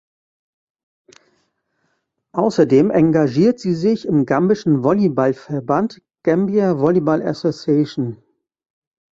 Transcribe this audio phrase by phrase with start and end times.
[2.31, 8.17] Außerdem engagiert sie sich im gambischen Volleyballverband Gambia Volleyball Association.